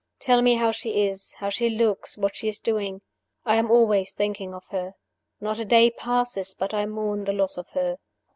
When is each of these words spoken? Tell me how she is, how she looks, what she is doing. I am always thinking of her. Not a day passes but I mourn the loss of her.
Tell 0.19 0.41
me 0.41 0.55
how 0.55 0.71
she 0.71 1.05
is, 1.07 1.33
how 1.33 1.51
she 1.51 1.69
looks, 1.69 2.17
what 2.17 2.35
she 2.35 2.47
is 2.47 2.59
doing. 2.59 3.01
I 3.45 3.57
am 3.57 3.69
always 3.69 4.13
thinking 4.13 4.51
of 4.51 4.65
her. 4.69 4.95
Not 5.39 5.59
a 5.59 5.63
day 5.65 5.91
passes 5.91 6.55
but 6.57 6.73
I 6.73 6.87
mourn 6.87 7.25
the 7.25 7.33
loss 7.33 7.55
of 7.55 7.69
her. 7.73 7.97